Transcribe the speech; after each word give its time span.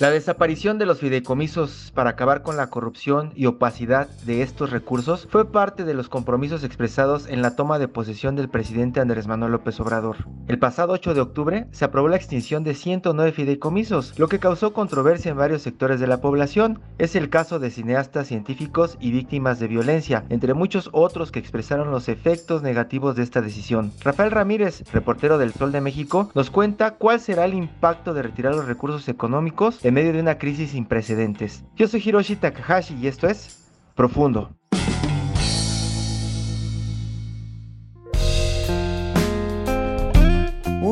La 0.00 0.10
desaparición 0.10 0.76
de 0.76 0.86
los 0.86 0.98
fideicomisos 0.98 1.92
para 1.94 2.10
acabar 2.10 2.42
con 2.42 2.56
la 2.56 2.66
corrupción 2.66 3.32
y 3.36 3.46
opacidad 3.46 4.08
de 4.26 4.42
estos 4.42 4.70
recursos 4.70 5.28
fue 5.30 5.52
parte 5.52 5.84
de 5.84 5.94
los 5.94 6.08
compromisos 6.08 6.64
expresados 6.64 7.28
en 7.28 7.42
la 7.42 7.54
toma 7.54 7.78
de 7.78 7.86
posesión 7.86 8.34
del 8.34 8.48
presidente 8.48 8.98
Andrés 8.98 9.28
Manuel 9.28 9.52
López 9.52 9.78
Obrador. 9.78 10.16
El 10.48 10.58
pasado 10.58 10.94
8 10.94 11.14
de 11.14 11.20
octubre 11.20 11.68
se 11.70 11.84
aprobó 11.84 12.08
la 12.08 12.16
extinción 12.16 12.64
de 12.64 12.74
109 12.74 13.30
fideicomisos, 13.30 14.18
lo 14.18 14.26
que 14.26 14.40
causó 14.40 14.72
controversia 14.72 15.30
en 15.30 15.36
varios 15.36 15.62
sectores 15.62 16.00
de 16.00 16.08
la 16.08 16.20
población. 16.20 16.80
Es 16.98 17.14
el 17.14 17.30
caso 17.30 17.60
de 17.60 17.70
cineastas, 17.70 18.26
científicos 18.26 18.96
y 18.98 19.12
víctimas 19.12 19.60
de 19.60 19.68
violencia, 19.68 20.24
entre 20.28 20.54
muchos 20.54 20.90
otros 20.90 21.30
que 21.30 21.38
expresaron 21.38 21.92
los 21.92 22.08
efectos 22.08 22.62
negativos 22.62 23.14
de 23.14 23.22
esta 23.22 23.42
decisión. 23.42 23.92
Rafael 24.02 24.32
Ramírez, 24.32 24.82
reportero 24.92 25.38
del 25.38 25.52
Sol 25.52 25.70
de 25.70 25.80
México, 25.80 26.32
nos 26.34 26.50
cuenta 26.50 26.96
cuál 26.96 27.20
será 27.20 27.44
el 27.44 27.54
impacto 27.54 28.12
de 28.12 28.22
retirar 28.22 28.56
los 28.56 28.66
recursos 28.66 29.08
económicos 29.08 29.83
en 29.84 29.92
medio 29.92 30.14
de 30.14 30.20
una 30.20 30.38
crisis 30.38 30.70
sin 30.70 30.86
precedentes. 30.86 31.62
Yo 31.76 31.86
soy 31.86 32.02
Hiroshi 32.04 32.36
Takahashi 32.36 32.94
y 32.94 33.06
esto 33.06 33.28
es 33.28 33.70
Profundo. 33.94 34.56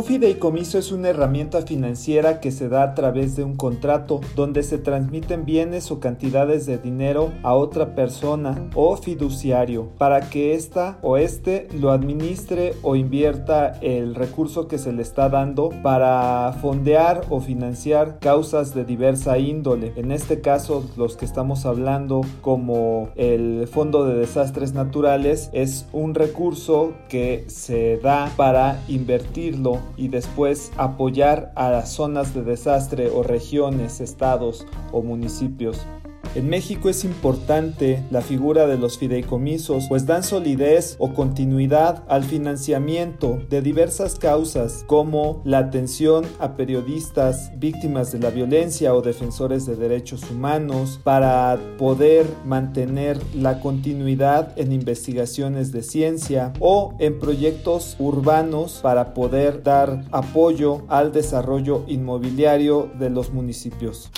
Un 0.02 0.08
fideicomiso 0.08 0.78
es 0.78 0.90
una 0.90 1.10
herramienta 1.10 1.62
financiera 1.62 2.40
que 2.40 2.50
se 2.50 2.68
da 2.68 2.82
a 2.82 2.94
través 2.94 3.36
de 3.36 3.44
un 3.44 3.54
contrato 3.54 4.20
donde 4.34 4.64
se 4.64 4.78
transmiten 4.78 5.44
bienes 5.44 5.92
o 5.92 6.00
cantidades 6.00 6.66
de 6.66 6.76
dinero 6.76 7.30
a 7.44 7.54
otra 7.54 7.94
persona 7.94 8.68
o 8.74 8.96
fiduciario 8.96 9.90
para 9.98 10.28
que 10.28 10.54
ésta 10.54 10.98
o 11.02 11.18
éste 11.18 11.68
lo 11.78 11.92
administre 11.92 12.74
o 12.82 12.96
invierta 12.96 13.78
el 13.80 14.16
recurso 14.16 14.66
que 14.66 14.76
se 14.76 14.92
le 14.92 15.02
está 15.02 15.28
dando 15.28 15.70
para 15.84 16.52
fondear 16.60 17.20
o 17.30 17.38
financiar 17.38 18.18
causas 18.18 18.74
de 18.74 18.84
diversa 18.84 19.38
índole. 19.38 19.92
En 19.94 20.10
este 20.10 20.40
caso, 20.40 20.84
los 20.96 21.16
que 21.16 21.26
estamos 21.26 21.64
hablando 21.64 22.22
como 22.40 23.10
el 23.14 23.68
Fondo 23.68 24.04
de 24.04 24.16
Desastres 24.16 24.72
Naturales 24.72 25.48
es 25.52 25.86
un 25.92 26.16
recurso 26.16 26.92
que 27.08 27.44
se 27.46 27.98
da 27.98 28.32
para 28.36 28.82
invertirlo 28.88 29.91
y 29.96 30.08
después 30.08 30.72
apoyar 30.76 31.52
a 31.56 31.70
las 31.70 31.92
zonas 31.92 32.34
de 32.34 32.42
desastre 32.42 33.10
o 33.10 33.22
regiones, 33.22 34.00
estados 34.00 34.66
o 34.92 35.02
municipios. 35.02 35.86
En 36.34 36.48
México 36.48 36.88
es 36.88 37.04
importante 37.04 38.02
la 38.10 38.22
figura 38.22 38.66
de 38.66 38.78
los 38.78 38.96
fideicomisos, 38.96 39.84
pues 39.90 40.06
dan 40.06 40.22
solidez 40.22 40.96
o 40.98 41.12
continuidad 41.12 42.04
al 42.08 42.24
financiamiento 42.24 43.38
de 43.50 43.60
diversas 43.60 44.14
causas 44.14 44.82
como 44.86 45.42
la 45.44 45.58
atención 45.58 46.24
a 46.38 46.56
periodistas 46.56 47.52
víctimas 47.58 48.12
de 48.12 48.20
la 48.20 48.30
violencia 48.30 48.94
o 48.94 49.02
defensores 49.02 49.66
de 49.66 49.76
derechos 49.76 50.30
humanos, 50.30 51.00
para 51.04 51.60
poder 51.76 52.26
mantener 52.46 53.18
la 53.34 53.60
continuidad 53.60 54.58
en 54.58 54.72
investigaciones 54.72 55.70
de 55.70 55.82
ciencia 55.82 56.54
o 56.60 56.94
en 56.98 57.18
proyectos 57.18 57.94
urbanos 57.98 58.80
para 58.82 59.12
poder 59.12 59.62
dar 59.62 60.06
apoyo 60.10 60.82
al 60.88 61.12
desarrollo 61.12 61.84
inmobiliario 61.88 62.90
de 62.98 63.10
los 63.10 63.34
municipios. 63.34 64.10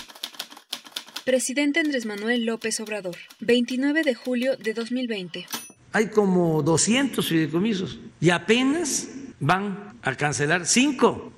Presidente 1.24 1.80
Andrés 1.80 2.04
Manuel 2.04 2.44
López 2.44 2.78
Obrador, 2.80 3.16
29 3.40 4.02
de 4.02 4.14
julio 4.14 4.58
de 4.58 4.74
2020. 4.74 5.46
Hay 5.92 6.08
como 6.08 6.62
200 6.62 7.26
fideicomisos 7.26 7.98
y 8.20 8.28
apenas 8.28 9.08
van 9.40 9.94
a 10.02 10.14
cancelar 10.16 10.66
cinco 10.66 11.32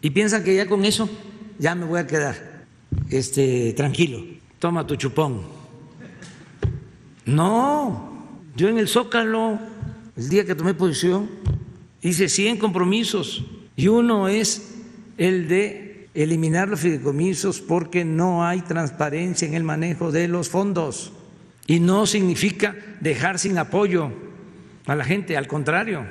y 0.00 0.08
piensan 0.08 0.42
que 0.42 0.56
ya 0.56 0.66
con 0.66 0.86
eso 0.86 1.10
ya 1.58 1.74
me 1.74 1.84
voy 1.84 2.00
a 2.00 2.06
quedar 2.06 2.64
este 3.10 3.74
tranquilo. 3.74 4.24
Toma 4.58 4.86
tu 4.86 4.96
chupón. 4.96 5.42
No, 7.26 8.24
yo 8.56 8.70
en 8.70 8.78
el 8.78 8.88
Zócalo 8.88 9.58
el 10.16 10.28
día 10.30 10.46
que 10.46 10.54
tomé 10.54 10.72
posición 10.72 11.28
hice 12.00 12.30
100 12.30 12.56
compromisos 12.56 13.44
y 13.76 13.88
uno 13.88 14.28
es 14.28 14.74
el 15.18 15.48
de 15.48 15.85
eliminar 16.22 16.68
los 16.68 16.80
fideicomisos 16.80 17.60
porque 17.60 18.04
no 18.04 18.44
hay 18.44 18.62
transparencia 18.62 19.46
en 19.46 19.54
el 19.54 19.64
manejo 19.64 20.10
de 20.10 20.28
los 20.28 20.48
fondos 20.48 21.12
y 21.66 21.80
no 21.80 22.06
significa 22.06 22.74
dejar 23.00 23.38
sin 23.38 23.58
apoyo 23.58 24.10
a 24.86 24.94
la 24.94 25.04
gente, 25.04 25.36
al 25.36 25.46
contrario, 25.46 26.06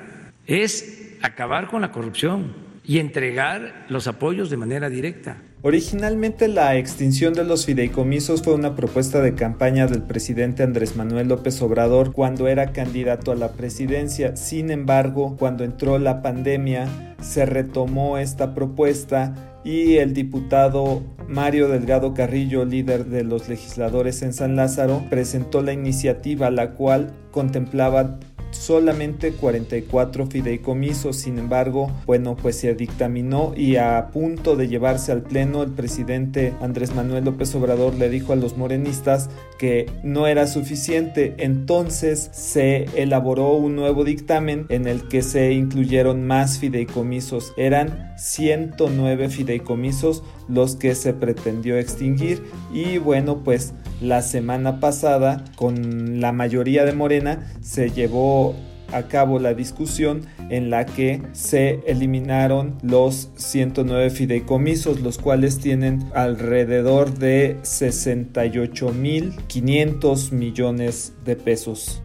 es 0.45 1.15
acabar 1.21 1.67
con 1.67 1.81
la 1.81 1.91
corrupción 1.91 2.53
y 2.83 2.99
entregar 2.99 3.85
los 3.89 4.07
apoyos 4.07 4.49
de 4.49 4.57
manera 4.57 4.89
directa. 4.89 5.37
Originalmente 5.61 6.47
la 6.47 6.77
extinción 6.77 7.33
de 7.33 7.43
los 7.43 7.65
fideicomisos 7.65 8.43
fue 8.43 8.53
una 8.53 8.75
propuesta 8.75 9.21
de 9.21 9.33
campaña 9.33 9.87
del 9.87 10.03
presidente 10.03 10.61
Andrés 10.61 10.95
Manuel 10.95 11.29
López 11.29 11.59
Obrador 11.63 12.11
cuando 12.11 12.47
era 12.47 12.71
candidato 12.71 13.31
a 13.31 13.35
la 13.35 13.53
presidencia. 13.53 14.35
Sin 14.35 14.69
embargo, 14.69 15.35
cuando 15.39 15.63
entró 15.63 15.97
la 15.97 16.21
pandemia, 16.21 17.15
se 17.19 17.47
retomó 17.47 18.19
esta 18.19 18.53
propuesta 18.53 19.54
y 19.65 19.97
el 19.97 20.13
diputado 20.13 21.01
Mario 21.27 21.67
Delgado 21.67 22.13
Carrillo, 22.13 22.63
líder 22.65 23.05
de 23.05 23.23
los 23.23 23.49
legisladores 23.49 24.21
en 24.21 24.31
San 24.31 24.55
Lázaro, 24.55 25.01
presentó 25.09 25.63
la 25.63 25.73
iniciativa 25.73 26.51
la 26.51 26.71
cual 26.71 27.11
contemplaba 27.31 28.19
solamente 28.55 29.33
44 29.33 30.27
fideicomisos. 30.27 31.17
Sin 31.17 31.37
embargo, 31.37 31.91
bueno, 32.05 32.35
pues 32.35 32.57
se 32.57 32.73
dictaminó 32.73 33.53
y 33.55 33.75
a 33.75 34.09
punto 34.11 34.55
de 34.55 34.67
llevarse 34.67 35.11
al 35.11 35.21
pleno, 35.21 35.63
el 35.63 35.71
presidente 35.71 36.53
Andrés 36.61 36.95
Manuel 36.95 37.25
López 37.25 37.53
Obrador 37.55 37.95
le 37.95 38.09
dijo 38.09 38.33
a 38.33 38.35
los 38.35 38.57
morenistas 38.57 39.29
que 39.59 39.89
no 40.03 40.27
era 40.27 40.47
suficiente. 40.47 41.35
Entonces 41.37 42.29
se 42.33 42.85
elaboró 42.95 43.53
un 43.53 43.75
nuevo 43.75 44.03
dictamen 44.03 44.65
en 44.69 44.87
el 44.87 45.07
que 45.07 45.21
se 45.21 45.53
incluyeron 45.53 46.25
más 46.25 46.59
fideicomisos. 46.59 47.53
Eran 47.57 48.13
109 48.17 49.29
fideicomisos 49.29 50.23
los 50.47 50.75
que 50.75 50.95
se 50.95 51.13
pretendió 51.13 51.77
extinguir 51.77 52.43
y 52.73 52.97
bueno 52.97 53.43
pues 53.43 53.73
la 54.01 54.21
semana 54.21 54.79
pasada 54.79 55.43
con 55.55 56.19
la 56.19 56.31
mayoría 56.31 56.85
de 56.85 56.93
Morena 56.93 57.47
se 57.61 57.89
llevó 57.89 58.44
a 58.91 59.03
cabo 59.03 59.39
la 59.39 59.53
discusión 59.53 60.25
en 60.49 60.69
la 60.69 60.85
que 60.85 61.21
se 61.33 61.79
eliminaron 61.87 62.77
los 62.83 63.29
109 63.35 64.09
fideicomisos, 64.09 64.99
los 65.01 65.17
cuales 65.17 65.59
tienen 65.59 66.09
alrededor 66.13 67.17
de 67.17 67.57
68.500 67.63 70.31
millones 70.31 71.13
de 71.25 71.35
pesos 71.35 72.01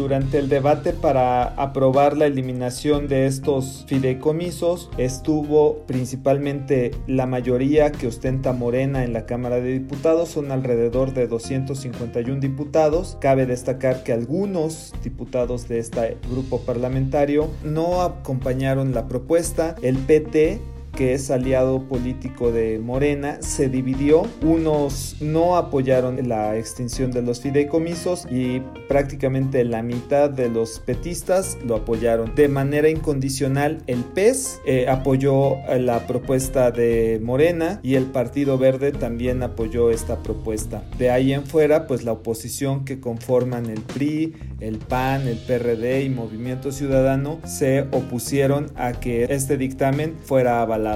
durante 0.00 0.38
el 0.38 0.48
debate 0.48 0.94
para 0.94 1.42
aprobar 1.62 2.16
la 2.16 2.24
eliminación 2.24 3.06
de 3.06 3.26
estos 3.26 3.84
fideicomisos 3.86 4.88
estuvo 4.96 5.84
principalmente 5.86 6.92
la 7.06 7.26
mayoría 7.26 7.92
que 7.92 8.06
ostenta 8.06 8.54
Morena 8.54 9.04
en 9.04 9.12
la 9.12 9.26
Cámara 9.26 9.56
de 9.56 9.74
Diputados, 9.74 10.30
son 10.30 10.52
alrededor 10.52 11.12
de 11.12 11.26
251 11.26 12.40
diputados. 12.40 13.18
Cabe 13.20 13.44
destacar 13.44 14.02
que 14.02 14.14
algunos 14.14 14.94
diputados 15.04 15.68
de 15.68 15.80
este 15.80 16.16
grupo 16.30 16.62
parlamentario 16.62 17.50
no 17.62 18.00
acompañaron 18.00 18.94
la 18.94 19.06
propuesta. 19.06 19.76
El 19.82 19.98
PT 19.98 20.60
que 21.00 21.14
es 21.14 21.30
aliado 21.30 21.88
político 21.88 22.52
de 22.52 22.78
Morena, 22.78 23.38
se 23.40 23.70
dividió. 23.70 24.24
Unos 24.42 25.16
no 25.22 25.56
apoyaron 25.56 26.28
la 26.28 26.58
extinción 26.58 27.10
de 27.10 27.22
los 27.22 27.40
fideicomisos 27.40 28.26
y 28.30 28.60
prácticamente 28.86 29.64
la 29.64 29.82
mitad 29.82 30.28
de 30.28 30.50
los 30.50 30.78
petistas 30.78 31.56
lo 31.64 31.76
apoyaron. 31.76 32.34
De 32.34 32.48
manera 32.48 32.90
incondicional, 32.90 33.82
el 33.86 34.04
PES 34.04 34.60
eh, 34.66 34.88
apoyó 34.90 35.56
la 35.74 36.06
propuesta 36.06 36.70
de 36.70 37.18
Morena 37.22 37.80
y 37.82 37.94
el 37.94 38.04
Partido 38.04 38.58
Verde 38.58 38.92
también 38.92 39.42
apoyó 39.42 39.88
esta 39.90 40.22
propuesta. 40.22 40.84
De 40.98 41.08
ahí 41.08 41.32
en 41.32 41.46
fuera, 41.46 41.86
pues 41.86 42.04
la 42.04 42.12
oposición 42.12 42.84
que 42.84 43.00
conforman 43.00 43.70
el 43.70 43.80
PRI, 43.80 44.34
el 44.60 44.76
PAN, 44.76 45.26
el 45.26 45.38
PRD 45.38 46.02
y 46.02 46.10
Movimiento 46.10 46.72
Ciudadano 46.72 47.40
se 47.46 47.86
opusieron 47.90 48.70
a 48.76 48.92
que 48.92 49.24
este 49.30 49.56
dictamen 49.56 50.14
fuera 50.22 50.60
avalado. 50.60 50.89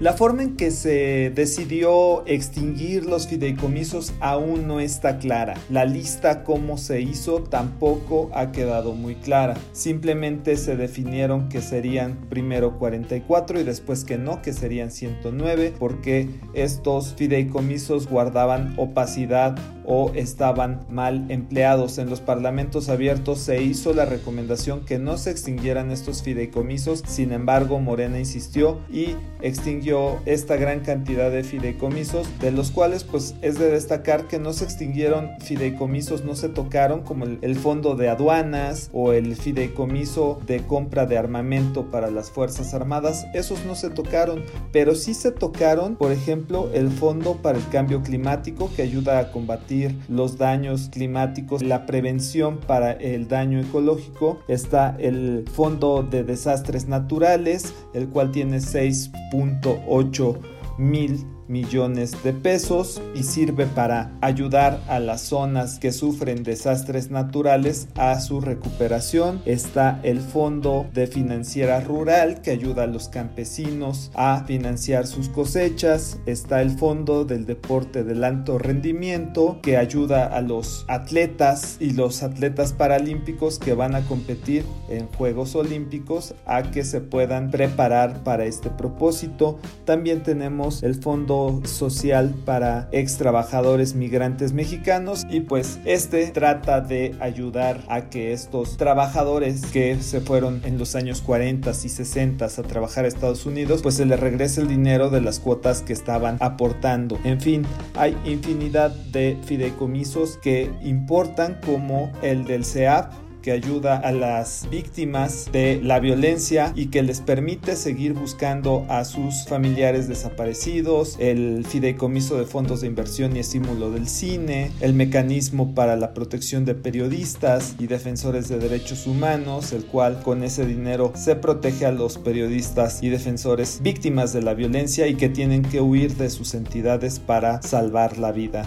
La 0.00 0.14
forma 0.14 0.42
en 0.42 0.56
que 0.56 0.72
se 0.72 1.30
decidió 1.32 2.26
extinguir 2.26 3.06
los 3.06 3.28
fideicomisos 3.28 4.12
aún 4.18 4.66
no 4.66 4.80
está 4.80 5.18
clara. 5.18 5.54
La 5.70 5.84
lista 5.84 6.42
cómo 6.42 6.78
se 6.78 7.00
hizo 7.00 7.44
tampoco 7.44 8.28
ha 8.34 8.50
quedado 8.50 8.94
muy 8.94 9.14
clara. 9.14 9.54
Simplemente 9.72 10.56
se 10.56 10.76
definieron 10.76 11.48
que 11.48 11.60
serían 11.62 12.26
primero 12.28 12.76
44 12.76 13.60
y 13.60 13.62
después 13.62 14.04
que 14.04 14.18
no, 14.18 14.42
que 14.42 14.52
serían 14.52 14.90
109, 14.90 15.74
porque 15.78 16.28
estos 16.54 17.14
fideicomisos 17.14 18.08
guardaban 18.08 18.74
opacidad 18.76 19.56
o 19.84 20.10
estaban 20.14 20.86
mal 20.88 21.30
empleados. 21.30 21.98
En 21.98 22.10
los 22.10 22.20
parlamentos 22.20 22.88
abiertos 22.88 23.40
se 23.40 23.62
hizo 23.62 23.92
la 23.92 24.04
recomendación 24.04 24.84
que 24.84 24.98
no 24.98 25.16
se 25.16 25.30
extinguieran 25.30 25.90
estos 25.90 26.22
fideicomisos, 26.22 27.02
sin 27.06 27.32
embargo 27.32 27.80
Morena 27.80 28.18
insistió 28.18 28.80
y 28.90 29.16
extinguió 29.42 30.18
esta 30.26 30.56
gran 30.56 30.80
cantidad 30.80 31.30
de 31.30 31.44
fideicomisos, 31.44 32.26
de 32.40 32.50
los 32.50 32.70
cuales 32.70 33.04
pues 33.04 33.34
es 33.42 33.58
de 33.58 33.70
destacar 33.70 34.26
que 34.26 34.38
no 34.38 34.52
se 34.52 34.64
extinguieron 34.64 35.30
fideicomisos, 35.40 36.24
no 36.24 36.34
se 36.34 36.48
tocaron 36.48 37.02
como 37.02 37.24
el, 37.24 37.54
fondo 37.56 37.94
de 37.94 38.08
aduanas 38.08 38.90
o 38.92 39.12
el 39.12 39.36
fideicomiso 39.36 40.40
de 40.46 40.60
compra 40.66 41.06
de 41.06 41.18
armamento 41.18 41.90
para 41.90 42.10
las 42.10 42.30
Fuerzas 42.30 42.74
Armadas, 42.74 43.26
esos 43.32 43.64
no 43.64 43.74
se 43.74 43.90
tocaron, 43.90 44.42
pero 44.72 44.94
sí 44.94 45.14
se 45.14 45.30
tocaron, 45.30 45.96
por 45.96 46.12
ejemplo, 46.12 46.70
el 46.74 46.90
fondo 46.90 47.36
para 47.36 47.58
el 47.58 47.68
cambio 47.68 48.02
climático 48.02 48.70
que 48.74 48.82
ayuda 48.82 49.18
a 49.18 49.30
combatir 49.30 49.73
los 50.08 50.38
daños 50.38 50.88
climáticos, 50.92 51.62
la 51.62 51.86
prevención 51.86 52.58
para 52.58 52.92
el 52.92 53.28
daño 53.28 53.60
ecológico. 53.60 54.38
Está 54.48 54.96
el 54.98 55.44
Fondo 55.52 56.02
de 56.02 56.24
Desastres 56.24 56.86
Naturales, 56.88 57.74
el 57.94 58.08
cual 58.08 58.30
tiene 58.30 58.58
6.8 58.58 60.38
mil 60.78 61.33
millones 61.48 62.22
de 62.22 62.32
pesos 62.32 63.02
y 63.14 63.22
sirve 63.22 63.66
para 63.66 64.12
ayudar 64.20 64.80
a 64.88 64.98
las 64.98 65.22
zonas 65.22 65.78
que 65.78 65.92
sufren 65.92 66.42
desastres 66.42 67.10
naturales 67.10 67.88
a 67.96 68.20
su 68.20 68.40
recuperación. 68.40 69.42
Está 69.44 70.00
el 70.02 70.20
Fondo 70.20 70.86
de 70.92 71.06
Financiera 71.06 71.80
Rural 71.80 72.40
que 72.42 72.50
ayuda 72.50 72.84
a 72.84 72.86
los 72.86 73.08
campesinos 73.08 74.10
a 74.14 74.44
financiar 74.46 75.06
sus 75.06 75.28
cosechas. 75.28 76.18
Está 76.26 76.62
el 76.62 76.70
Fondo 76.70 77.24
del 77.24 77.46
Deporte 77.46 78.04
del 78.04 78.24
Alto 78.24 78.58
Rendimiento 78.58 79.58
que 79.62 79.76
ayuda 79.76 80.26
a 80.26 80.40
los 80.40 80.84
atletas 80.88 81.76
y 81.80 81.90
los 81.90 82.22
atletas 82.22 82.72
paralímpicos 82.72 83.58
que 83.58 83.74
van 83.74 83.94
a 83.94 84.06
competir 84.06 84.64
en 84.88 85.06
Juegos 85.08 85.54
Olímpicos 85.54 86.34
a 86.46 86.70
que 86.70 86.84
se 86.84 87.00
puedan 87.00 87.50
preparar 87.50 88.22
para 88.24 88.44
este 88.44 88.70
propósito. 88.70 89.58
También 89.84 90.22
tenemos 90.22 90.82
el 90.82 90.94
Fondo 90.94 91.33
social 91.64 92.34
para 92.44 92.88
ex 92.92 93.16
trabajadores 93.16 93.94
migrantes 93.94 94.52
mexicanos 94.52 95.24
y 95.30 95.40
pues 95.40 95.78
este 95.84 96.26
trata 96.28 96.80
de 96.80 97.14
ayudar 97.20 97.80
a 97.88 98.08
que 98.10 98.32
estos 98.32 98.76
trabajadores 98.76 99.66
que 99.66 100.00
se 100.00 100.20
fueron 100.20 100.60
en 100.64 100.78
los 100.78 100.94
años 100.94 101.20
40 101.20 101.70
y 101.70 101.88
60 101.88 102.44
a 102.44 102.48
trabajar 102.48 103.04
a 103.04 103.08
Estados 103.08 103.46
Unidos 103.46 103.80
pues 103.82 103.96
se 103.96 104.06
les 104.06 104.20
regrese 104.20 104.60
el 104.60 104.68
dinero 104.68 105.10
de 105.10 105.20
las 105.20 105.40
cuotas 105.40 105.82
que 105.82 105.92
estaban 105.92 106.36
aportando. 106.40 107.18
En 107.24 107.40
fin, 107.40 107.64
hay 107.94 108.16
infinidad 108.24 108.90
de 108.90 109.36
fideicomisos 109.44 110.38
que 110.38 110.70
importan 110.82 111.58
como 111.64 112.12
el 112.22 112.44
del 112.44 112.64
CEAP 112.64 113.23
que 113.44 113.52
ayuda 113.52 113.98
a 113.98 114.10
las 114.10 114.66
víctimas 114.70 115.52
de 115.52 115.78
la 115.82 116.00
violencia 116.00 116.72
y 116.74 116.86
que 116.86 117.02
les 117.02 117.20
permite 117.20 117.76
seguir 117.76 118.14
buscando 118.14 118.86
a 118.88 119.04
sus 119.04 119.44
familiares 119.46 120.08
desaparecidos, 120.08 121.16
el 121.18 121.66
fideicomiso 121.66 122.38
de 122.38 122.46
fondos 122.46 122.80
de 122.80 122.86
inversión 122.86 123.36
y 123.36 123.40
estímulo 123.40 123.90
del 123.90 124.08
cine, 124.08 124.72
el 124.80 124.94
mecanismo 124.94 125.74
para 125.74 125.94
la 125.96 126.14
protección 126.14 126.64
de 126.64 126.74
periodistas 126.74 127.74
y 127.78 127.86
defensores 127.86 128.48
de 128.48 128.58
derechos 128.58 129.06
humanos, 129.06 129.74
el 129.74 129.84
cual 129.84 130.22
con 130.22 130.42
ese 130.42 130.64
dinero 130.64 131.12
se 131.14 131.36
protege 131.36 131.84
a 131.84 131.92
los 131.92 132.16
periodistas 132.16 133.02
y 133.02 133.10
defensores 133.10 133.82
víctimas 133.82 134.32
de 134.32 134.40
la 134.40 134.54
violencia 134.54 135.06
y 135.06 135.16
que 135.16 135.28
tienen 135.28 135.60
que 135.60 135.82
huir 135.82 136.16
de 136.16 136.30
sus 136.30 136.54
entidades 136.54 137.20
para 137.20 137.60
salvar 137.60 138.16
la 138.16 138.32
vida. 138.32 138.66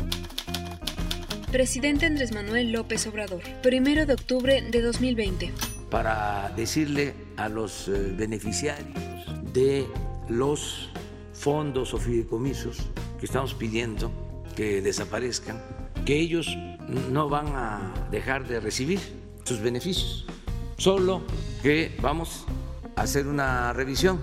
Presidente 1.52 2.06
Andrés 2.06 2.34
Manuel 2.34 2.74
López 2.74 3.08
Obrador, 3.08 3.42
primero 3.64 4.06
de 4.06 4.14
octubre 4.14 4.62
de 4.70 4.82
2020. 4.82 5.54
Para 5.90 6.52
decirle 6.58 7.14
a 7.38 7.48
los 7.48 7.88
eh, 7.88 8.14
beneficiarios 8.18 8.94
de 9.54 9.88
los 10.28 10.90
fondos 11.32 11.94
o 11.94 12.00
fideicomisos 12.00 12.90
que 13.18 13.26
estamos 13.26 13.54
pidiendo 13.54 14.12
que 14.58 14.82
desaparezcan, 14.82 15.64
que 16.06 16.20
ellos 16.20 16.54
no 17.10 17.30
van 17.30 17.48
a 17.56 17.94
dejar 18.12 18.46
de 18.46 18.60
recibir 18.60 19.00
sus 19.46 19.62
beneficios, 19.62 20.26
solo 20.78 21.22
que 21.64 21.96
vamos 22.02 22.44
a 22.98 23.04
hacer 23.04 23.26
una 23.26 23.72
revisión 23.72 24.20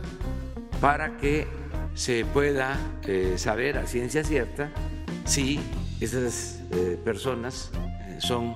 para 0.78 1.16
que 1.16 1.46
se 1.94 2.26
pueda 2.26 2.78
eh, 3.06 3.36
saber 3.38 3.78
a 3.78 3.86
ciencia 3.86 4.24
cierta 4.24 4.70
si 5.24 5.58
esas 6.00 6.60
eh, 6.72 6.98
personas 7.04 7.70
eh, 7.74 8.18
son 8.18 8.54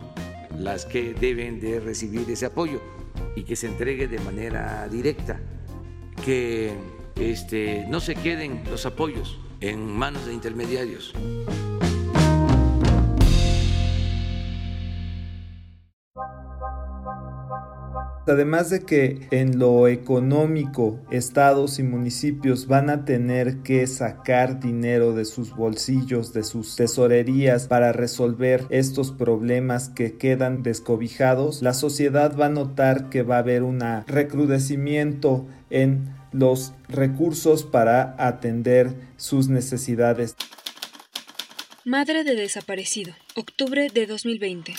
las 0.58 0.84
que 0.84 1.14
deben 1.14 1.60
de 1.60 1.80
recibir 1.80 2.28
ese 2.30 2.46
apoyo 2.46 2.80
y 3.36 3.44
que 3.44 3.56
se 3.56 3.66
entregue 3.66 4.08
de 4.08 4.18
manera 4.20 4.88
directa, 4.88 5.40
que 6.24 6.72
este, 7.16 7.86
no 7.88 8.00
se 8.00 8.14
queden 8.14 8.62
los 8.70 8.86
apoyos 8.86 9.38
en 9.60 9.86
manos 9.86 10.26
de 10.26 10.34
intermediarios. 10.34 11.14
Además 18.28 18.70
de 18.70 18.80
que 18.80 19.26
en 19.30 19.58
lo 19.58 19.88
económico 19.88 21.00
estados 21.10 21.78
y 21.78 21.82
municipios 21.82 22.66
van 22.66 22.90
a 22.90 23.04
tener 23.04 23.58
que 23.58 23.86
sacar 23.86 24.60
dinero 24.60 25.14
de 25.14 25.24
sus 25.24 25.54
bolsillos, 25.54 26.32
de 26.32 26.44
sus 26.44 26.76
tesorerías 26.76 27.66
para 27.66 27.92
resolver 27.92 28.66
estos 28.70 29.12
problemas 29.12 29.88
que 29.88 30.18
quedan 30.18 30.62
descobijados, 30.62 31.62
la 31.62 31.74
sociedad 31.74 32.36
va 32.38 32.46
a 32.46 32.50
notar 32.50 33.08
que 33.08 33.22
va 33.22 33.36
a 33.36 33.40
haber 33.40 33.62
un 33.62 33.80
recrudecimiento 34.06 35.46
en 35.70 36.14
los 36.32 36.72
recursos 36.88 37.64
para 37.64 38.14
atender 38.18 38.94
sus 39.16 39.48
necesidades. 39.48 40.36
Madre 41.84 42.22
de 42.22 42.34
desaparecido, 42.34 43.14
octubre 43.34 43.88
de 43.88 44.06
2020. 44.06 44.74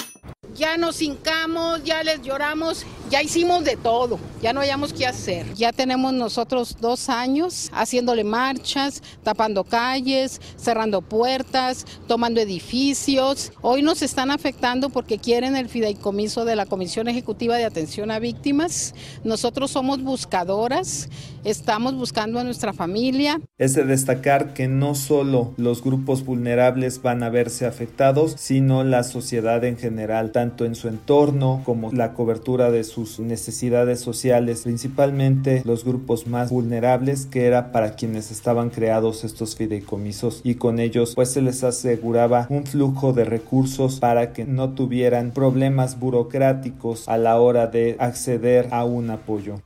Ya 0.53 0.77
nos 0.77 1.01
hincamos, 1.01 1.83
ya 1.83 2.03
les 2.03 2.21
lloramos, 2.21 2.85
ya 3.09 3.23
hicimos 3.23 3.63
de 3.63 3.75
todo, 3.75 4.19
ya 4.41 4.53
no 4.53 4.61
hayamos 4.61 4.93
qué 4.93 5.07
hacer. 5.07 5.51
Ya 5.55 5.71
tenemos 5.71 6.13
nosotros 6.13 6.77
dos 6.79 7.09
años 7.09 7.69
haciéndole 7.73 8.23
marchas, 8.23 9.01
tapando 9.23 9.63
calles, 9.63 10.39
cerrando 10.57 11.01
puertas, 11.01 11.85
tomando 12.07 12.39
edificios. 12.39 13.51
Hoy 13.61 13.81
nos 13.81 14.01
están 14.01 14.29
afectando 14.31 14.89
porque 14.89 15.17
quieren 15.17 15.55
el 15.55 15.69
fideicomiso 15.69 16.45
de 16.45 16.55
la 16.55 16.67
Comisión 16.67 17.07
Ejecutiva 17.07 17.55
de 17.57 17.65
Atención 17.65 18.11
a 18.11 18.19
Víctimas. 18.19 18.93
Nosotros 19.23 19.71
somos 19.71 20.03
buscadoras, 20.03 21.09
estamos 21.43 21.95
buscando 21.95 22.39
a 22.39 22.43
nuestra 22.43 22.73
familia. 22.73 23.39
Es 23.57 23.75
de 23.75 23.83
destacar 23.83 24.53
que 24.53 24.67
no 24.67 24.95
solo 24.95 25.53
los 25.57 25.83
grupos 25.83 26.25
vulnerables 26.25 27.01
van 27.01 27.23
a 27.23 27.29
verse 27.29 27.65
afectados, 27.65 28.35
sino 28.37 28.83
la 28.83 29.03
sociedad 29.03 29.63
en 29.63 29.77
general, 29.77 30.31
tanto 30.31 30.65
en 30.65 30.75
su 30.75 30.87
entorno 30.87 31.61
como 31.65 31.91
la 31.91 32.13
cobertura 32.13 32.71
de 32.71 32.83
sus 32.83 33.19
necesidades 33.19 33.99
sociales, 33.99 34.61
principalmente 34.63 35.61
los 35.65 35.85
grupos 35.85 36.27
más 36.27 36.49
vulnerables 36.49 37.25
que 37.25 37.45
era 37.45 37.71
para 37.71 37.95
quienes 37.95 38.31
estaban 38.31 38.69
creados 38.69 39.23
estos 39.23 39.55
fideicomisos 39.55 40.41
y 40.43 40.55
con 40.55 40.79
ellos 40.79 41.13
pues 41.15 41.31
se 41.31 41.41
les 41.41 41.63
aseguraba 41.63 42.47
un 42.49 42.65
flujo 42.65 43.13
de 43.13 43.25
recursos 43.25 43.99
para 43.99 44.33
que 44.33 44.45
no 44.45 44.71
tuvieran 44.73 45.31
problemas 45.31 45.99
burocráticos 45.99 47.07
a 47.07 47.17
la 47.17 47.39
hora 47.39 47.67
de 47.67 47.95
acceder 47.99 48.67
a 48.71 48.83
un 48.85 49.09
apoyo. 49.09 49.61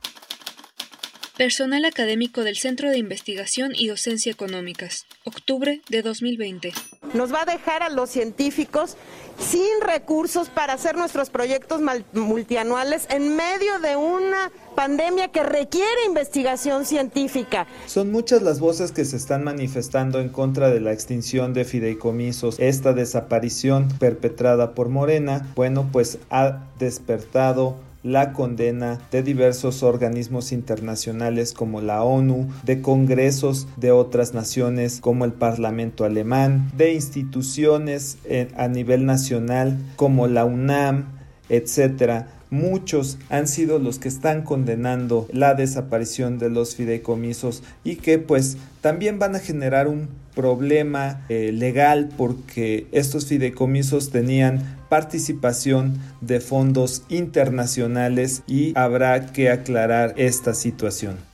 Personal 1.36 1.84
académico 1.84 2.44
del 2.44 2.56
Centro 2.56 2.90
de 2.90 2.98
Investigación 2.98 3.72
y 3.74 3.88
Docencia 3.88 4.30
Económicas, 4.30 5.04
octubre 5.24 5.80
de 5.88 6.02
2020. 6.02 6.72
Nos 7.12 7.34
va 7.34 7.42
a 7.42 7.44
dejar 7.44 7.82
a 7.82 7.88
los 7.88 8.10
científicos 8.10 8.96
sin 9.40 9.80
recursos 9.84 10.48
para 10.48 10.74
hacer 10.74 10.96
nuestros 10.96 11.30
proyectos 11.30 11.80
multianuales 12.12 13.08
en 13.10 13.34
medio 13.34 13.80
de 13.80 13.96
una 13.96 14.52
pandemia 14.76 15.32
que 15.32 15.42
requiere 15.42 16.06
investigación 16.06 16.84
científica. 16.84 17.66
Son 17.88 18.12
muchas 18.12 18.40
las 18.42 18.60
voces 18.60 18.92
que 18.92 19.04
se 19.04 19.16
están 19.16 19.42
manifestando 19.42 20.20
en 20.20 20.28
contra 20.28 20.70
de 20.70 20.78
la 20.78 20.92
extinción 20.92 21.52
de 21.52 21.64
fideicomisos. 21.64 22.60
Esta 22.60 22.92
desaparición 22.92 23.88
perpetrada 23.98 24.76
por 24.76 24.88
Morena, 24.88 25.52
bueno, 25.56 25.88
pues 25.90 26.18
ha 26.30 26.60
despertado 26.78 27.74
la 28.04 28.32
condena 28.32 29.00
de 29.10 29.24
diversos 29.24 29.82
organismos 29.82 30.52
internacionales 30.52 31.52
como 31.52 31.80
la 31.80 32.04
ONU, 32.04 32.48
de 32.62 32.80
congresos 32.82 33.66
de 33.76 33.90
otras 33.90 34.34
naciones 34.34 35.00
como 35.00 35.24
el 35.24 35.32
Parlamento 35.32 36.04
alemán, 36.04 36.70
de 36.76 36.92
instituciones 36.92 38.18
eh, 38.26 38.48
a 38.56 38.68
nivel 38.68 39.06
nacional 39.06 39.78
como 39.96 40.28
la 40.28 40.44
UNAM, 40.44 41.06
etcétera 41.48 42.28
muchos 42.54 43.18
han 43.28 43.46
sido 43.46 43.78
los 43.78 43.98
que 43.98 44.08
están 44.08 44.42
condenando 44.42 45.28
la 45.32 45.54
desaparición 45.54 46.38
de 46.38 46.48
los 46.48 46.74
fideicomisos 46.74 47.62
y 47.84 47.96
que 47.96 48.18
pues 48.18 48.56
también 48.80 49.18
van 49.18 49.36
a 49.36 49.40
generar 49.40 49.88
un 49.88 50.08
problema 50.34 51.24
eh, 51.28 51.52
legal 51.52 52.10
porque 52.16 52.86
estos 52.92 53.26
fideicomisos 53.26 54.10
tenían 54.10 54.76
participación 54.88 55.98
de 56.20 56.40
fondos 56.40 57.02
internacionales 57.08 58.42
y 58.46 58.76
habrá 58.76 59.26
que 59.32 59.50
aclarar 59.50 60.14
esta 60.16 60.54
situación. 60.54 61.33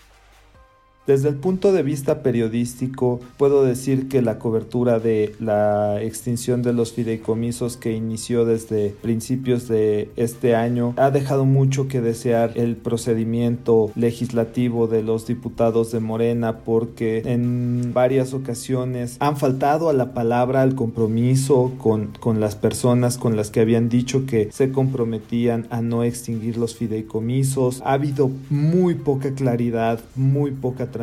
Desde 1.10 1.28
el 1.28 1.34
punto 1.34 1.72
de 1.72 1.82
vista 1.82 2.22
periodístico, 2.22 3.18
puedo 3.36 3.64
decir 3.64 4.08
que 4.08 4.22
la 4.22 4.38
cobertura 4.38 5.00
de 5.00 5.34
la 5.40 6.00
extinción 6.00 6.62
de 6.62 6.72
los 6.72 6.92
fideicomisos 6.92 7.76
que 7.76 7.90
inició 7.94 8.44
desde 8.44 8.90
principios 9.02 9.66
de 9.66 10.12
este 10.14 10.54
año 10.54 10.94
ha 10.96 11.10
dejado 11.10 11.46
mucho 11.46 11.88
que 11.88 12.00
desear 12.00 12.52
el 12.54 12.76
procedimiento 12.76 13.90
legislativo 13.96 14.86
de 14.86 15.02
los 15.02 15.26
diputados 15.26 15.90
de 15.90 15.98
Morena 15.98 16.58
porque 16.58 17.22
en 17.24 17.90
varias 17.92 18.32
ocasiones 18.32 19.16
han 19.18 19.36
faltado 19.36 19.88
a 19.88 19.92
la 19.92 20.14
palabra, 20.14 20.62
al 20.62 20.76
compromiso 20.76 21.72
con, 21.78 22.12
con 22.20 22.38
las 22.38 22.54
personas 22.54 23.18
con 23.18 23.34
las 23.34 23.50
que 23.50 23.58
habían 23.58 23.88
dicho 23.88 24.26
que 24.26 24.48
se 24.52 24.70
comprometían 24.70 25.66
a 25.70 25.82
no 25.82 26.04
extinguir 26.04 26.56
los 26.56 26.76
fideicomisos. 26.76 27.82
Ha 27.84 27.94
habido 27.94 28.30
muy 28.48 28.94
poca 28.94 29.34
claridad, 29.34 29.98
muy 30.14 30.52
poca 30.52 30.86
transparencia, 30.86 30.99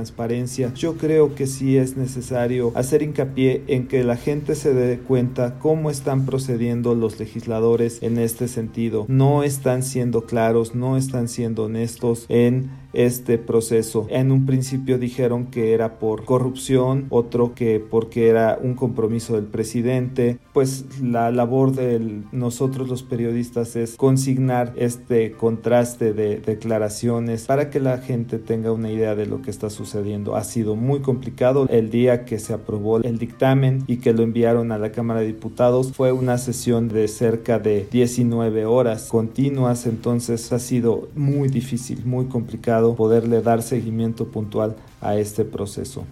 yo 0.75 0.97
creo 0.97 1.33
que 1.33 1.47
sí 1.47 1.77
es 1.77 1.97
necesario 1.97 2.71
hacer 2.75 3.01
hincapié 3.01 3.63
en 3.67 3.87
que 3.87 4.03
la 4.03 4.15
gente 4.15 4.55
se 4.55 4.73
dé 4.73 4.99
cuenta 4.99 5.57
cómo 5.59 5.89
están 5.89 6.25
procediendo 6.25 6.93
los 6.93 7.19
legisladores 7.19 8.01
en 8.01 8.17
este 8.19 8.47
sentido. 8.47 9.05
No 9.07 9.43
están 9.43 9.83
siendo 9.83 10.25
claros, 10.25 10.75
no 10.75 10.97
están 10.97 11.27
siendo 11.27 11.63
honestos 11.63 12.25
en 12.29 12.69
este 12.93 13.37
proceso. 13.37 14.07
En 14.09 14.31
un 14.31 14.45
principio 14.45 14.97
dijeron 14.97 15.47
que 15.47 15.73
era 15.73 15.99
por 15.99 16.25
corrupción, 16.25 17.05
otro 17.09 17.53
que 17.53 17.79
porque 17.79 18.27
era 18.27 18.57
un 18.61 18.73
compromiso 18.75 19.35
del 19.35 19.45
presidente. 19.45 20.39
Pues 20.53 20.85
la 21.01 21.31
labor 21.31 21.73
de 21.73 22.21
nosotros 22.31 22.89
los 22.89 23.03
periodistas 23.03 23.75
es 23.75 23.95
consignar 23.95 24.73
este 24.75 25.31
contraste 25.31 26.13
de 26.13 26.37
declaraciones 26.37 27.45
para 27.45 27.69
que 27.69 27.79
la 27.79 27.99
gente 27.99 28.39
tenga 28.39 28.71
una 28.71 28.91
idea 28.91 29.15
de 29.15 29.25
lo 29.25 29.41
que 29.41 29.51
está 29.51 29.69
sucediendo. 29.69 30.35
Ha 30.35 30.43
sido 30.43 30.75
muy 30.75 31.01
complicado 31.01 31.67
el 31.69 31.89
día 31.89 32.25
que 32.25 32.39
se 32.39 32.53
aprobó 32.53 32.97
el 32.97 33.17
dictamen 33.17 33.83
y 33.87 33.97
que 33.97 34.13
lo 34.13 34.23
enviaron 34.23 34.71
a 34.71 34.77
la 34.77 34.91
Cámara 34.91 35.21
de 35.21 35.27
Diputados. 35.27 35.91
Fue 35.93 36.11
una 36.11 36.37
sesión 36.37 36.87
de 36.87 37.07
cerca 37.07 37.59
de 37.59 37.87
19 37.91 38.65
horas 38.65 39.07
continuas, 39.09 39.85
entonces 39.85 40.51
ha 40.51 40.59
sido 40.59 41.09
muy 41.15 41.49
difícil, 41.49 42.05
muy 42.05 42.25
complicado 42.25 42.76
poderle 42.95 43.41
dar 43.41 43.61
seguimiento 43.61 44.27
puntual 44.27 44.75
a 45.01 45.15
este 45.15 45.43
proceso. 45.43 46.05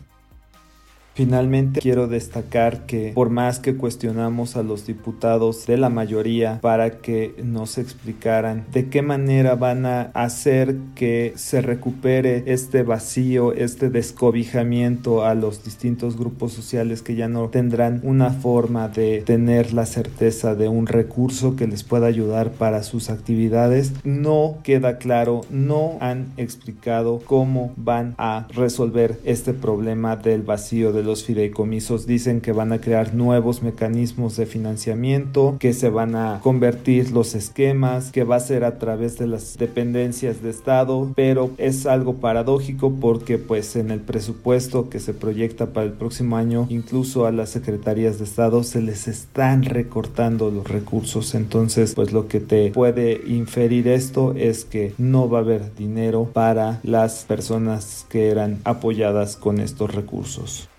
Finalmente 1.16 1.80
quiero 1.80 2.08
destacar 2.08 2.86
que 2.86 3.14
por 3.16 3.30
más 3.30 3.60
que 3.60 3.78
cuestionamos 3.78 4.58
a 4.58 4.64
los 4.64 4.86
diputados 4.86 5.66
de 5.66 5.78
la 5.78 5.88
mayoría 5.88 6.60
para 6.60 7.00
que 7.00 7.34
nos 7.42 7.78
explicaran 7.78 8.66
de 8.74 8.90
qué 8.90 9.02
manera 9.02 9.56
van 9.56 9.86
a 9.86 10.12
hacer 10.14 10.76
que 10.94 11.32
se 11.38 11.62
recupere 11.62 12.44
este 12.48 12.84
vacío, 12.84 13.54
este 13.54 13.90
descobijamiento 13.90 15.24
a 15.24 15.36
los 15.36 15.64
distintos 15.64 16.18
grupos 16.18 16.52
sociales 16.52 17.02
que 17.02 17.16
ya 17.16 17.30
no 17.30 17.48
tendrán 17.48 18.02
una 18.04 18.32
forma 18.32 18.90
de 18.90 19.22
tener 19.22 19.72
la 19.72 19.86
certeza 19.86 20.54
de 20.54 20.68
un 20.68 20.86
recurso 20.86 21.56
que 21.56 21.66
les 21.66 21.84
pueda 21.84 22.08
ayudar 22.08 22.52
para 22.52 22.84
sus 22.84 23.10
actividades, 23.10 23.94
no 24.04 24.58
queda 24.64 24.98
claro, 24.98 25.46
no 25.50 25.98
han 26.02 26.34
explicado 26.36 27.22
cómo 27.26 27.72
van 27.78 28.16
a 28.18 28.48
resolver 28.54 29.18
este 29.24 29.54
problema 29.54 30.18
del 30.18 30.42
vacío 30.42 30.92
de 30.92 31.05
los 31.06 31.24
fideicomisos 31.24 32.06
dicen 32.06 32.42
que 32.42 32.52
van 32.52 32.74
a 32.74 32.82
crear 32.82 33.14
nuevos 33.14 33.64
mecanismos 33.64 34.36
de 34.36 34.46
financiamiento, 34.46 35.56
que 35.60 35.74
se 35.74 35.90
van 35.90 36.16
a 36.16 36.40
convertir 36.42 37.12
los 37.12 37.36
esquemas, 37.36 38.12
que 38.12 38.24
va 38.24 38.36
a 38.38 38.40
ser 38.42 38.64
a 38.64 38.78
través 38.78 39.18
de 39.18 39.28
las 39.28 39.58
dependencias 39.58 40.42
de 40.42 40.50
Estado, 40.50 41.12
pero 41.16 41.52
es 41.58 41.86
algo 41.86 42.16
paradójico 42.16 42.96
porque 43.00 43.38
pues 43.38 43.76
en 43.76 43.92
el 43.92 44.02
presupuesto 44.02 44.90
que 44.90 45.00
se 45.00 45.14
proyecta 45.14 45.68
para 45.68 45.86
el 45.86 45.94
próximo 45.94 46.38
año, 46.38 46.68
incluso 46.70 47.26
a 47.26 47.32
las 47.32 47.50
secretarías 47.50 48.20
de 48.20 48.26
Estado 48.26 48.64
se 48.64 48.82
les 48.82 49.08
están 49.08 49.64
recortando 49.64 50.52
los 50.52 50.68
recursos. 50.68 51.36
Entonces, 51.36 51.94
pues 51.96 52.12
lo 52.12 52.28
que 52.28 52.40
te 52.40 52.72
puede 52.72 53.22
inferir 53.28 53.88
esto 53.88 54.34
es 54.36 54.66
que 54.66 54.94
no 54.98 55.30
va 55.30 55.40
a 55.40 55.42
haber 55.42 55.76
dinero 55.76 56.30
para 56.34 56.80
las 56.84 57.26
personas 57.26 58.06
que 58.10 58.30
eran 58.30 58.60
apoyadas 58.64 59.36
con 59.36 59.60
estos 59.60 59.94
recursos. 59.94 60.70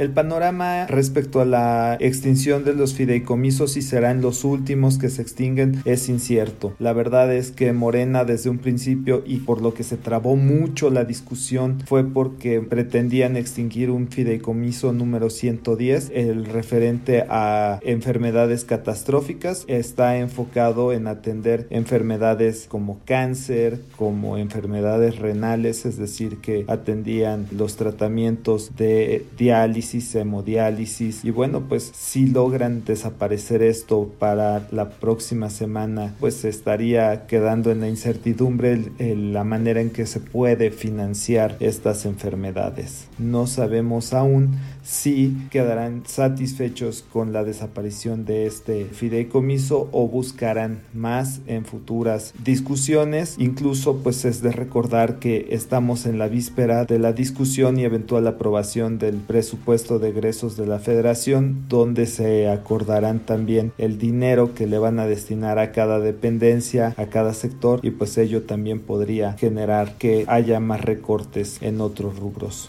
El 0.00 0.12
panorama 0.12 0.86
respecto 0.86 1.42
a 1.42 1.44
la 1.44 1.98
extinción 2.00 2.64
de 2.64 2.72
los 2.72 2.94
fideicomisos 2.94 3.76
y 3.76 3.82
serán 3.82 4.22
los 4.22 4.44
últimos 4.44 4.96
que 4.96 5.10
se 5.10 5.20
extinguen 5.20 5.82
es 5.84 6.08
incierto. 6.08 6.72
La 6.78 6.94
verdad 6.94 7.30
es 7.34 7.50
que 7.50 7.74
Morena 7.74 8.24
desde 8.24 8.48
un 8.48 8.56
principio 8.56 9.22
y 9.26 9.40
por 9.40 9.60
lo 9.60 9.74
que 9.74 9.82
se 9.82 9.98
trabó 9.98 10.36
mucho 10.36 10.88
la 10.88 11.04
discusión 11.04 11.82
fue 11.84 12.02
porque 12.02 12.62
pretendían 12.62 13.36
extinguir 13.36 13.90
un 13.90 14.08
fideicomiso 14.08 14.94
número 14.94 15.28
110, 15.28 16.12
el 16.14 16.46
referente 16.46 17.26
a 17.28 17.78
enfermedades 17.82 18.64
catastróficas. 18.64 19.66
Está 19.68 20.16
enfocado 20.16 20.94
en 20.94 21.08
atender 21.08 21.66
enfermedades 21.68 22.64
como 22.70 23.00
cáncer, 23.04 23.82
como 23.98 24.38
enfermedades 24.38 25.18
renales, 25.18 25.84
es 25.84 25.98
decir, 25.98 26.38
que 26.38 26.64
atendían 26.68 27.48
los 27.50 27.76
tratamientos 27.76 28.74
de 28.78 29.26
diálisis 29.36 29.89
hemodiálisis 30.14 31.24
y 31.24 31.30
bueno 31.30 31.62
pues 31.68 31.90
si 31.94 32.26
logran 32.26 32.84
desaparecer 32.84 33.62
esto 33.62 34.10
para 34.18 34.68
la 34.70 34.90
próxima 34.90 35.50
semana 35.50 36.14
pues 36.20 36.44
estaría 36.44 37.26
quedando 37.26 37.70
en 37.70 37.80
la 37.80 37.88
incertidumbre 37.88 38.90
la 38.98 39.44
manera 39.44 39.80
en 39.80 39.90
que 39.90 40.06
se 40.06 40.20
puede 40.20 40.70
financiar 40.70 41.56
estas 41.60 42.04
enfermedades. 42.06 43.08
No 43.18 43.46
sabemos 43.46 44.12
aún 44.12 44.56
si 44.82 45.36
quedarán 45.50 46.02
satisfechos 46.06 47.04
con 47.12 47.32
la 47.32 47.44
desaparición 47.44 48.24
de 48.24 48.46
este 48.46 48.86
fideicomiso 48.86 49.88
o 49.92 50.08
buscarán 50.08 50.80
más 50.94 51.40
en 51.46 51.64
futuras 51.64 52.32
discusiones. 52.42 53.36
Incluso 53.38 53.98
pues 53.98 54.24
es 54.24 54.42
de 54.42 54.52
recordar 54.52 55.18
que 55.18 55.48
estamos 55.50 56.06
en 56.06 56.18
la 56.18 56.28
víspera 56.28 56.84
de 56.84 56.98
la 56.98 57.12
discusión 57.12 57.78
y 57.78 57.84
eventual 57.84 58.26
aprobación 58.26 58.98
del 58.98 59.16
presupuesto 59.16 59.79
de 59.80 60.10
egresos 60.10 60.56
de 60.56 60.66
la 60.66 60.78
federación 60.78 61.64
donde 61.68 62.06
se 62.06 62.48
acordarán 62.48 63.20
también 63.20 63.72
el 63.78 63.98
dinero 63.98 64.54
que 64.54 64.66
le 64.66 64.78
van 64.78 64.98
a 64.98 65.06
destinar 65.06 65.58
a 65.58 65.72
cada 65.72 65.98
dependencia, 65.98 66.94
a 66.98 67.06
cada 67.06 67.32
sector 67.32 67.80
y 67.82 67.90
pues 67.90 68.18
ello 68.18 68.42
también 68.42 68.80
podría 68.80 69.32
generar 69.32 69.96
que 69.96 70.24
haya 70.28 70.60
más 70.60 70.82
recortes 70.82 71.62
en 71.62 71.80
otros 71.80 72.18
rubros. 72.18 72.68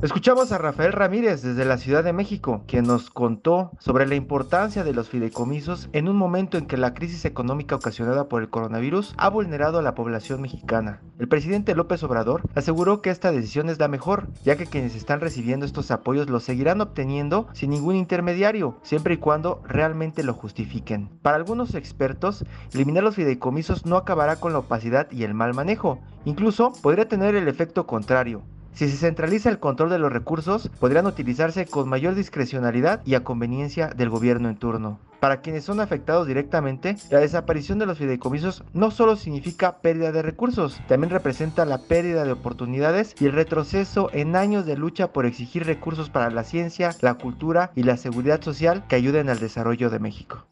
Escuchamos 0.00 0.52
a 0.52 0.58
Rafael 0.58 0.92
Ramírez 0.92 1.42
desde 1.42 1.64
la 1.64 1.76
Ciudad 1.76 2.04
de 2.04 2.12
México, 2.12 2.62
quien 2.68 2.86
nos 2.86 3.10
contó 3.10 3.72
sobre 3.80 4.06
la 4.06 4.14
importancia 4.14 4.84
de 4.84 4.94
los 4.94 5.08
fideicomisos 5.08 5.88
en 5.92 6.08
un 6.08 6.16
momento 6.16 6.56
en 6.56 6.66
que 6.66 6.76
la 6.76 6.94
crisis 6.94 7.24
económica 7.24 7.74
ocasionada 7.74 8.28
por 8.28 8.40
el 8.40 8.48
coronavirus 8.48 9.12
ha 9.16 9.28
vulnerado 9.28 9.80
a 9.80 9.82
la 9.82 9.96
población 9.96 10.40
mexicana. 10.40 11.02
El 11.18 11.26
presidente 11.26 11.74
López 11.74 12.00
Obrador 12.04 12.42
aseguró 12.54 13.02
que 13.02 13.10
esta 13.10 13.32
decisión 13.32 13.68
es 13.68 13.80
la 13.80 13.88
mejor, 13.88 14.28
ya 14.44 14.54
que 14.54 14.66
quienes 14.66 14.94
están 14.94 15.20
recibiendo 15.20 15.66
estos 15.66 15.90
apoyos 15.90 16.30
los 16.30 16.44
seguirán 16.44 16.80
obteniendo 16.80 17.48
sin 17.52 17.70
ningún 17.70 17.96
intermediario, 17.96 18.78
siempre 18.82 19.14
y 19.14 19.18
cuando 19.18 19.62
realmente 19.66 20.22
lo 20.22 20.32
justifiquen. 20.32 21.08
Para 21.22 21.38
algunos 21.38 21.74
expertos, 21.74 22.44
eliminar 22.72 23.02
los 23.02 23.16
fideicomisos 23.16 23.84
no 23.84 23.96
acabará 23.96 24.36
con 24.36 24.52
la 24.52 24.60
opacidad 24.60 25.10
y 25.10 25.24
el 25.24 25.34
mal 25.34 25.54
manejo, 25.54 25.98
incluso 26.24 26.72
podría 26.82 27.08
tener 27.08 27.34
el 27.34 27.48
efecto 27.48 27.88
contrario, 27.88 28.44
si 28.74 28.88
se 28.88 28.96
centraliza 28.96 29.50
el 29.50 29.58
control 29.58 29.90
de 29.90 29.98
los 29.98 30.12
recursos, 30.12 30.70
podrían 30.78 31.06
utilizarse 31.06 31.66
con 31.66 31.88
mayor 31.88 32.14
discrecionalidad 32.14 33.00
y 33.04 33.14
a 33.14 33.24
conveniencia 33.24 33.88
del 33.88 34.08
gobierno 34.08 34.48
en 34.48 34.56
turno. 34.56 34.98
Para 35.20 35.40
quienes 35.40 35.64
son 35.64 35.80
afectados 35.80 36.28
directamente, 36.28 36.96
la 37.10 37.18
desaparición 37.18 37.80
de 37.80 37.86
los 37.86 37.98
fideicomisos 37.98 38.62
no 38.72 38.92
solo 38.92 39.16
significa 39.16 39.78
pérdida 39.78 40.12
de 40.12 40.22
recursos, 40.22 40.80
también 40.86 41.10
representa 41.10 41.64
la 41.64 41.78
pérdida 41.78 42.24
de 42.24 42.32
oportunidades 42.32 43.16
y 43.18 43.26
el 43.26 43.32
retroceso 43.32 44.10
en 44.12 44.36
años 44.36 44.64
de 44.64 44.76
lucha 44.76 45.12
por 45.12 45.26
exigir 45.26 45.66
recursos 45.66 46.08
para 46.08 46.30
la 46.30 46.44
ciencia, 46.44 46.94
la 47.00 47.14
cultura 47.14 47.72
y 47.74 47.82
la 47.82 47.96
seguridad 47.96 48.40
social 48.42 48.84
que 48.88 48.94
ayuden 48.94 49.28
al 49.28 49.40
desarrollo 49.40 49.90
de 49.90 49.98
México. 49.98 50.46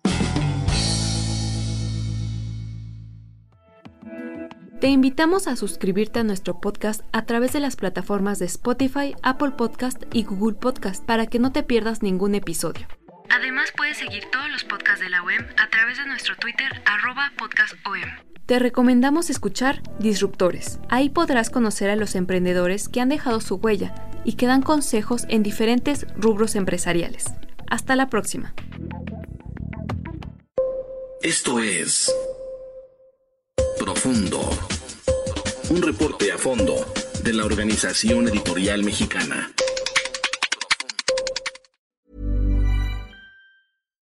Te 4.80 4.88
invitamos 4.88 5.46
a 5.46 5.56
suscribirte 5.56 6.18
a 6.18 6.22
nuestro 6.22 6.60
podcast 6.60 7.00
a 7.12 7.24
través 7.24 7.54
de 7.54 7.60
las 7.60 7.76
plataformas 7.76 8.38
de 8.38 8.44
Spotify, 8.44 9.14
Apple 9.22 9.52
Podcast 9.52 10.02
y 10.12 10.24
Google 10.24 10.58
Podcast 10.58 11.02
para 11.02 11.26
que 11.26 11.38
no 11.38 11.50
te 11.50 11.62
pierdas 11.62 12.02
ningún 12.02 12.34
episodio. 12.34 12.86
Además 13.30 13.72
puedes 13.74 13.96
seguir 13.96 14.24
todos 14.30 14.50
los 14.50 14.64
podcasts 14.64 15.00
de 15.00 15.08
la 15.08 15.22
OEM 15.22 15.46
a 15.56 15.70
través 15.70 15.96
de 15.96 16.06
nuestro 16.06 16.36
Twitter 16.36 16.82
arroba 16.84 17.32
podcastom. 17.38 17.94
Te 18.44 18.58
recomendamos 18.58 19.30
escuchar 19.30 19.82
Disruptores. 19.98 20.78
Ahí 20.90 21.08
podrás 21.08 21.48
conocer 21.48 21.88
a 21.88 21.96
los 21.96 22.14
emprendedores 22.14 22.90
que 22.90 23.00
han 23.00 23.08
dejado 23.08 23.40
su 23.40 23.54
huella 23.54 23.94
y 24.24 24.34
que 24.34 24.46
dan 24.46 24.60
consejos 24.60 25.24
en 25.30 25.42
diferentes 25.42 26.06
rubros 26.16 26.54
empresariales. 26.54 27.24
Hasta 27.70 27.96
la 27.96 28.10
próxima. 28.10 28.52
Esto 31.22 31.60
es 31.60 32.14
Profundo. 34.06 34.40
Un 35.68 35.82
reporte 35.82 36.30
a 36.30 36.38
fondo 36.38 36.76
de 37.24 37.32
la 37.32 37.42
Organización 37.42 38.28
Editorial 38.28 38.84
Mexicana. 38.84 39.52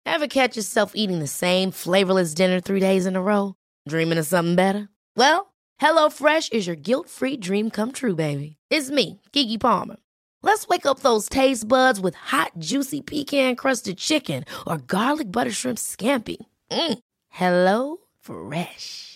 Ever 0.05 0.26
catch 0.26 0.57
yourself 0.57 0.90
eating 0.97 1.21
the 1.21 1.28
same 1.28 1.71
flavorless 1.71 2.35
dinner 2.35 2.59
three 2.59 2.81
days 2.81 3.07
in 3.07 3.14
a 3.14 3.23
row? 3.23 3.55
Dreaming 3.88 4.19
of 4.19 4.26
something 4.26 4.57
better? 4.57 4.88
Well, 5.14 5.55
HelloFresh 5.81 6.52
is 6.52 6.66
your 6.66 6.75
guilt-free 6.75 7.37
dream 7.37 7.71
come 7.71 7.93
true, 7.93 8.16
baby. 8.16 8.57
It's 8.71 8.90
me, 8.90 9.21
Kiki 9.31 9.57
Palmer. 9.57 9.99
Let's 10.43 10.66
wake 10.66 10.85
up 10.85 11.00
those 11.00 11.28
taste 11.28 11.69
buds 11.69 12.00
with 12.00 12.16
hot, 12.16 12.50
juicy 12.59 13.02
pecan-crusted 13.02 13.99
chicken 13.99 14.47
or 14.66 14.78
garlic 14.78 15.31
butter 15.31 15.52
shrimp 15.52 15.78
scampi. 15.78 16.38
Mm. 16.73 16.99
Hello 17.28 17.99
Fresh. 18.21 19.15